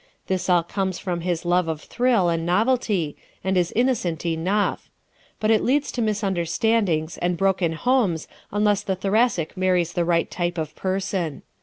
This 0.25 0.49
all 0.49 0.63
comes 0.63 0.97
from 0.97 1.21
his 1.21 1.45
love 1.45 1.67
of 1.67 1.79
thrill 1.79 2.27
and 2.27 2.43
novelty 2.43 3.15
and 3.43 3.55
is 3.55 3.71
innocent 3.75 4.25
enough. 4.25 4.89
But 5.39 5.51
it 5.51 5.61
leads 5.63 5.91
to 5.91 6.01
misunderstandings 6.01 7.19
and 7.19 7.37
broken 7.37 7.73
homes 7.73 8.27
unless 8.51 8.81
the 8.81 8.95
Thoracic 8.95 9.55
marries 9.55 9.93
the 9.93 10.03
right 10.03 10.31
type 10.31 10.57
of 10.57 10.75
person. 10.75 11.43